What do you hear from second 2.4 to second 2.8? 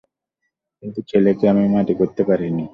না।